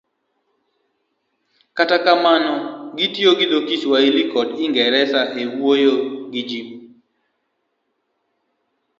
to 1.65 1.69
kata 1.77 1.97
kamano 2.05 2.53
gitiyo 2.97 3.31
gi 3.39 3.45
dho 3.51 3.59
Swahili 3.81 4.23
kod 4.33 4.47
Ingresa 4.65 5.21
e 5.41 5.43
wuoyo 5.57 5.95
gi 6.31 6.41
ji. 6.49 6.61